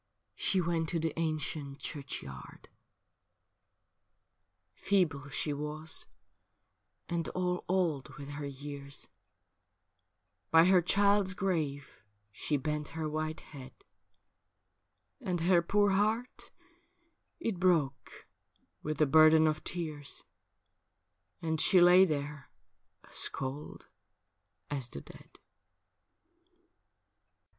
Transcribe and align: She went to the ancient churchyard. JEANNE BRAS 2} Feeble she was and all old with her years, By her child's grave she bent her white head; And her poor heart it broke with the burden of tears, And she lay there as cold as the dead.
She 0.33 0.59
went 0.59 0.89
to 0.89 0.99
the 0.99 1.13
ancient 1.15 1.77
churchyard. 1.77 2.69
JEANNE 4.73 4.73
BRAS 4.73 4.83
2} 4.83 4.85
Feeble 5.21 5.29
she 5.29 5.53
was 5.53 6.07
and 7.07 7.27
all 7.35 7.63
old 7.69 8.09
with 8.17 8.29
her 8.29 8.47
years, 8.47 9.09
By 10.49 10.65
her 10.65 10.81
child's 10.81 11.35
grave 11.35 12.01
she 12.31 12.57
bent 12.57 12.87
her 12.97 13.07
white 13.07 13.41
head; 13.41 13.73
And 15.19 15.41
her 15.41 15.61
poor 15.61 15.91
heart 15.91 16.49
it 17.39 17.59
broke 17.59 18.27
with 18.81 18.97
the 18.97 19.05
burden 19.05 19.45
of 19.45 19.63
tears, 19.63 20.23
And 21.43 21.61
she 21.61 21.79
lay 21.79 22.05
there 22.05 22.49
as 23.03 23.29
cold 23.29 23.85
as 24.71 24.89
the 24.89 25.01
dead. 25.01 25.37